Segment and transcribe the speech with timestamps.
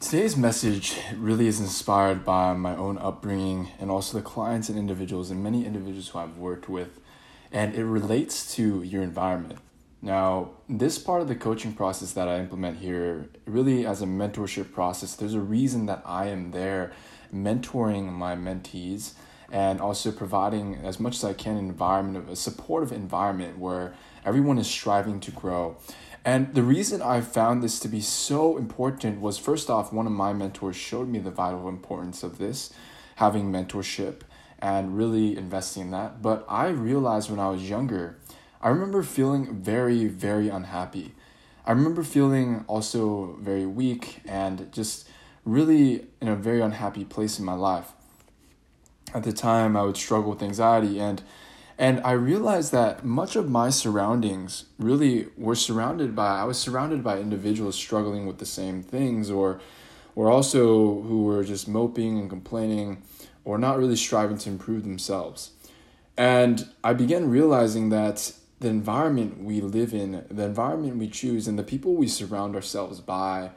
[0.00, 5.32] Today's message really is inspired by my own upbringing and also the clients and individuals
[5.32, 7.00] and many individuals who I've worked with,
[7.50, 9.58] and it relates to your environment.
[10.00, 14.72] Now, this part of the coaching process that I implement here, really as a mentorship
[14.72, 16.92] process, there's a reason that I am there
[17.34, 19.14] mentoring my mentees
[19.50, 23.94] and also providing as much as I can an environment, a supportive environment where
[24.24, 25.76] everyone is striving to grow.
[26.24, 30.12] And the reason I found this to be so important was first off, one of
[30.12, 32.72] my mentors showed me the vital importance of this,
[33.16, 34.20] having mentorship
[34.58, 36.20] and really investing in that.
[36.20, 38.18] But I realized when I was younger,
[38.60, 41.14] I remember feeling very, very unhappy.
[41.64, 45.08] I remember feeling also very weak and just
[45.44, 47.92] really in a very unhappy place in my life.
[49.14, 51.22] At the time, I would struggle with anxiety and
[51.78, 57.04] and I realized that much of my surroundings really were surrounded by, I was surrounded
[57.04, 59.60] by individuals struggling with the same things or,
[60.16, 63.02] or also who were just moping and complaining
[63.44, 65.52] or not really striving to improve themselves.
[66.16, 71.56] And I began realizing that the environment we live in, the environment we choose, and
[71.56, 73.50] the people we surround ourselves by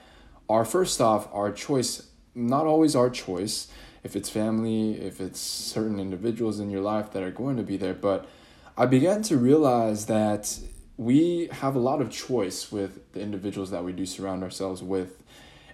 [0.48, 3.68] are first off our choice, not always our choice,
[4.04, 7.78] if it's family, if it's certain individuals in your life that are going to be
[7.78, 7.94] there.
[7.94, 8.28] But
[8.78, 10.60] I began to realize that
[10.98, 15.24] we have a lot of choice with the individuals that we do surround ourselves with.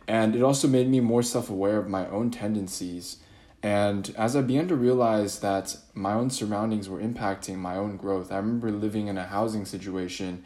[0.08, 3.18] And it also made me more self aware of my own tendencies.
[3.64, 8.32] And as I began to realize that my own surroundings were impacting my own growth,
[8.32, 10.46] I remember living in a housing situation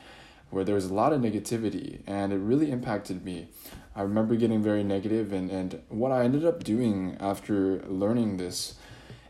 [0.52, 3.48] where there was a lot of negativity and it really impacted me.
[3.96, 8.76] I remember getting very negative and, and what I ended up doing after learning this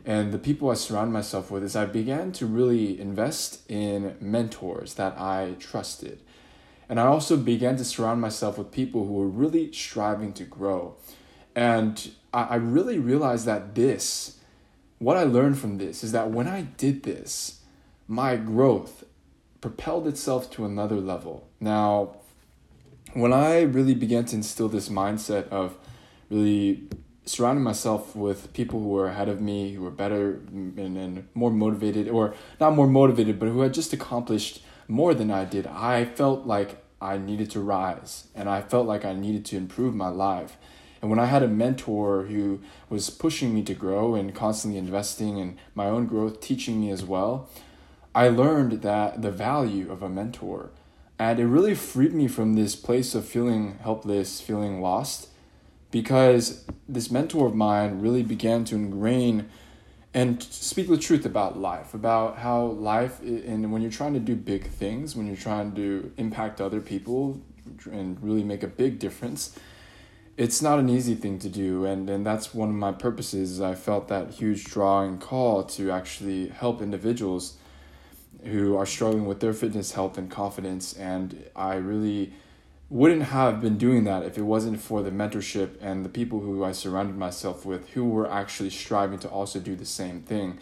[0.04, 4.94] and the people I surround myself with is I began to really invest in mentors
[4.94, 6.20] that I trusted.
[6.88, 10.96] And I also began to surround myself with people who were really striving to grow.
[11.54, 14.38] And I, I really realized that this,
[14.98, 17.60] what I learned from this, is that when I did this,
[18.08, 19.04] my growth
[19.62, 21.48] propelled itself to another level.
[21.60, 22.16] Now,
[23.14, 25.78] when I really began to instill this mindset of
[26.28, 26.88] really
[27.24, 31.50] surrounding myself with people who were ahead of me, who were better and, and more
[31.50, 36.06] motivated, or not more motivated, but who had just accomplished more than I did, I
[36.06, 40.08] felt like I needed to rise and I felt like I needed to improve my
[40.08, 40.56] life.
[41.00, 45.38] And when I had a mentor who was pushing me to grow and constantly investing
[45.38, 47.48] in my own growth, teaching me as well,
[48.14, 50.70] I learned that the value of a mentor
[51.18, 55.28] and it really freed me from this place of feeling helpless, feeling lost,
[55.92, 59.48] because this mentor of mine really began to ingrain
[60.12, 64.34] and speak the truth about life, about how life, and when you're trying to do
[64.34, 67.40] big things, when you're trying to impact other people
[67.90, 69.56] and really make a big difference,
[70.36, 71.84] it's not an easy thing to do.
[71.84, 73.60] And, and that's one of my purposes.
[73.60, 77.58] I felt that huge drawing call to actually help individuals
[78.44, 80.92] who are struggling with their fitness, health, and confidence.
[80.94, 82.32] And I really
[82.92, 86.62] wouldn't have been doing that if it wasn't for the mentorship and the people who
[86.62, 90.58] I surrounded myself with who were actually striving to also do the same thing.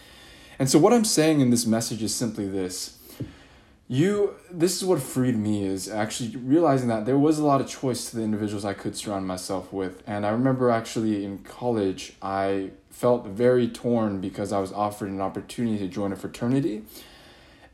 [0.58, 2.98] And so, what I'm saying in this message is simply this.
[3.88, 7.66] You, this is what freed me is actually realizing that there was a lot of
[7.66, 10.04] choice to the individuals I could surround myself with.
[10.06, 15.20] And I remember actually in college, I felt very torn because I was offered an
[15.20, 16.84] opportunity to join a fraternity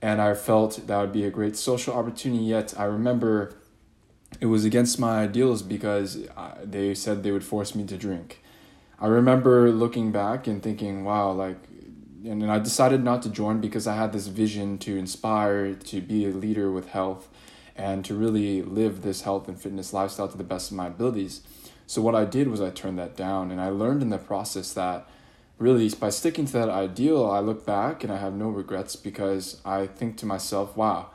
[0.02, 2.44] and I felt that would be a great social opportunity.
[2.44, 3.54] Yet I remember
[4.40, 8.42] it was against my ideals because uh, they said they would force me to drink.
[8.98, 11.58] I remember looking back and thinking, wow, like,
[12.24, 16.00] and then I decided not to join because I had this vision to inspire, to
[16.00, 17.28] be a leader with health,
[17.76, 21.42] and to really live this health and fitness lifestyle to the best of my abilities.
[21.86, 24.72] So, what I did was I turned that down, and I learned in the process
[24.72, 25.08] that
[25.58, 29.60] really by sticking to that ideal, I look back and I have no regrets because
[29.64, 31.10] I think to myself, wow,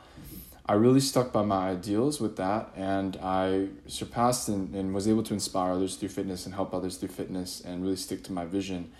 [0.66, 5.22] I really stuck by my ideals with that and I surpassed and, and was able
[5.24, 8.44] to inspire others through fitness and help others through fitness and really stick to my
[8.44, 8.90] vision.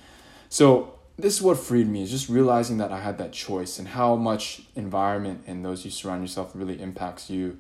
[0.49, 3.89] So this is what freed me is just realizing that I had that choice and
[3.89, 7.59] how much environment and those you surround yourself really impacts you.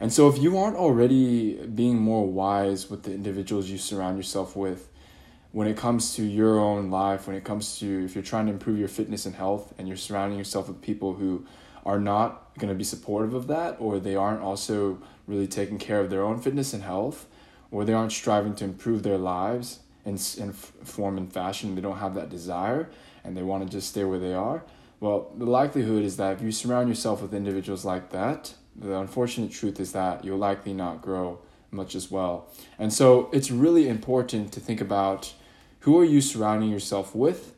[0.00, 4.56] And so if you aren't already being more wise with the individuals you surround yourself
[4.56, 4.88] with,
[5.54, 8.52] when it comes to your own life, when it comes to if you're trying to
[8.52, 11.46] improve your fitness and health and you're surrounding yourself with people who
[11.86, 14.98] are not going to be supportive of that or they aren't also
[15.28, 17.28] really taking care of their own fitness and health
[17.70, 21.98] or they aren't striving to improve their lives in, in form and fashion, they don't
[21.98, 22.90] have that desire
[23.22, 24.64] and they want to just stay where they are.
[24.98, 29.52] Well, the likelihood is that if you surround yourself with individuals like that, the unfortunate
[29.52, 31.38] truth is that you'll likely not grow
[31.70, 32.48] much as well.
[32.76, 35.32] And so it's really important to think about
[35.84, 37.52] who are you surrounding yourself with?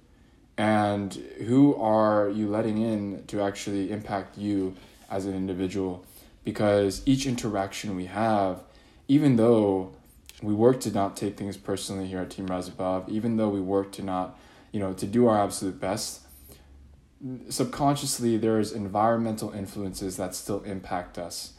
[0.58, 1.14] And
[1.46, 4.74] who are you letting in to actually impact you
[5.10, 6.04] as an individual?
[6.44, 8.62] Because each interaction we have
[9.08, 9.92] even though
[10.42, 13.60] we work to not take things personally here at team rise above even though we
[13.60, 14.38] work to not
[14.72, 16.22] you know to do our absolute best
[17.48, 21.52] subconsciously there's environmental influences that still impact us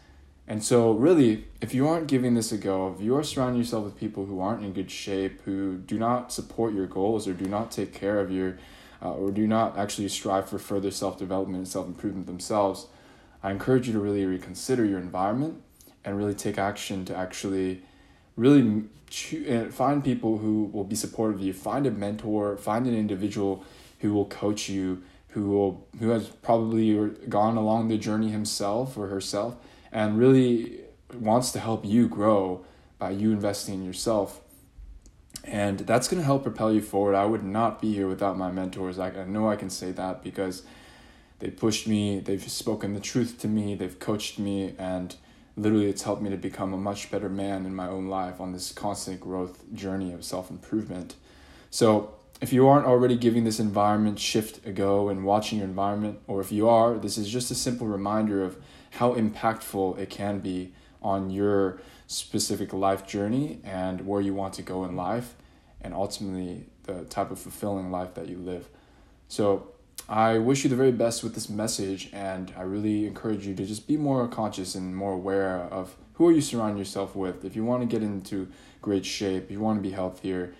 [0.49, 3.83] and so, really, if you aren't giving this a go, if you are surrounding yourself
[3.83, 7.45] with people who aren't in good shape, who do not support your goals or do
[7.45, 8.57] not take care of your,
[9.01, 12.87] uh, or do not actually strive for further self development and self improvement themselves,
[13.43, 15.61] I encourage you to really reconsider your environment
[16.05, 17.81] and really take action to actually
[18.37, 21.51] really cho- find people who will be supportive of you.
[21.51, 23.65] Find a mentor, find an individual
[23.99, 29.07] who will coach you, who will who has probably gone along the journey himself or
[29.07, 29.57] herself
[29.97, 32.63] and really wants to help you grow
[32.99, 34.41] by you investing in yourself.
[35.43, 37.15] And that's going to help propel you forward.
[37.15, 38.99] I would not be here without my mentors.
[38.99, 40.61] I, I know I can say that because
[41.39, 45.15] they pushed me, they've spoken the truth to me, they've coached me, and
[45.55, 48.53] literally it's helped me to become a much better man in my own life on
[48.53, 51.15] this constant growth journey of self improvement.
[51.71, 56.19] So, if you aren't already giving this environment shift a go and watching your environment,
[56.27, 58.57] or if you are, this is just a simple reminder of
[58.91, 64.61] how impactful it can be on your specific life journey and where you want to
[64.61, 65.35] go in life
[65.81, 68.67] and ultimately the type of fulfilling life that you live.
[69.27, 69.71] So,
[70.09, 73.65] I wish you the very best with this message and I really encourage you to
[73.65, 77.43] just be more conscious and more aware of who are you surrounding yourself with.
[77.43, 78.47] If you want to get into
[78.81, 80.53] great shape, you want to be healthier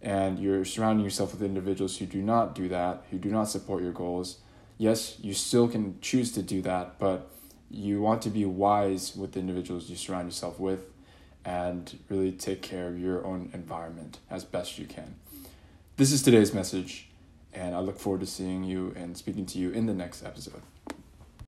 [0.00, 3.82] and you're surrounding yourself with individuals who do not do that, who do not support
[3.82, 4.38] your goals,
[4.78, 7.30] yes, you still can choose to do that, but
[7.70, 10.80] you want to be wise with the individuals you surround yourself with
[11.44, 15.14] and really take care of your own environment as best you can.
[15.96, 17.08] This is today's message,
[17.52, 20.62] and I look forward to seeing you and speaking to you in the next episode.